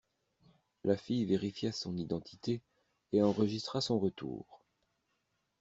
La 0.83 0.97
fille 0.97 1.25
vérifia 1.25 1.71
son 1.71 1.95
identité 1.95 2.63
et 3.13 3.21
enregistra 3.21 3.81
son 3.81 3.99
retour. 3.99 4.63